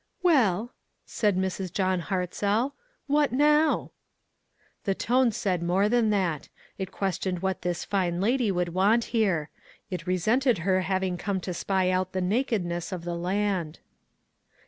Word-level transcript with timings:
"Well," 0.23 0.73
said 1.05 1.37
Mrs. 1.37 1.71
John 1.71 1.99
Hartzell," 2.01 2.73
what 3.15 3.31
now?" 3.31 3.91
The 4.85 4.95
tone 4.95 5.31
said 5.31 5.61
more 5.61 5.87
than 5.89 6.09
that; 6.09 6.49
it 6.79 6.89
ques 6.91 7.19
tioned 7.19 7.41
what 7.43 7.61
this 7.61 7.85
fine 7.85 8.19
lady 8.19 8.51
could 8.51 8.69
want 8.73 9.03
here; 9.13 9.51
it 9.91 10.07
resented 10.07 10.57
her 10.65 10.81
having 10.81 11.19
come 11.19 11.39
to 11.41 11.53
spy 11.53 11.91
out 11.91 12.13
the 12.13 12.19
nakedness 12.21 12.91
of 12.91 13.03
the 13.03 13.15
land. 13.15 13.77